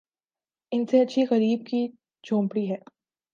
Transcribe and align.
ان 0.71 0.85
سے 0.85 0.99
اچھی 1.01 1.23
غریبِ 1.31 1.65
کی 1.65 1.87
جھونپڑی 2.23 2.69
ہے 2.69 2.77